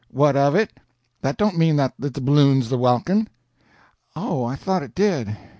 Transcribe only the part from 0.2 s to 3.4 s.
of it? That don't mean that the balloon's the welkin."